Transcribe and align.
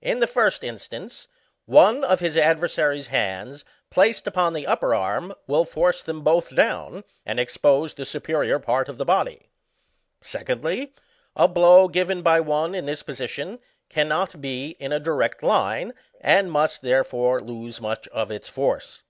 In 0.00 0.20
the 0.20 0.28
first 0.28 0.62
in 0.62 0.78
stance, 0.78 1.26
one 1.64 2.04
of 2.04 2.20
his 2.20 2.36
adversary's 2.36 3.08
hands 3.08 3.64
placed 3.90 4.28
upon 4.28 4.52
the 4.52 4.64
upper 4.64 4.94
arm 4.94 5.34
will 5.48 5.64
force 5.64 6.02
them 6.02 6.22
both 6.22 6.54
down, 6.54 7.02
and 7.24 7.40
expose 7.40 7.92
the 7.92 8.04
superior 8.04 8.60
part 8.60 8.88
of 8.88 8.96
the 8.96 9.04
body. 9.04 9.48
Secondly, 10.20 10.94
a 11.34 11.48
blow 11.48 11.88
given 11.88 12.22
by 12.22 12.38
one 12.38 12.76
in 12.76 12.86
this 12.86 13.02
position 13.02 13.58
cannot 13.88 14.40
be 14.40 14.76
in 14.78 14.92
a 14.92 15.00
direct 15.00 15.42
line, 15.42 15.94
and 16.20 16.52
must, 16.52 16.82
therefore, 16.82 17.40
lose 17.40 17.80
mubh 17.80 18.06
of 18.12 18.30
its 18.30 18.48
force. 18.48 19.02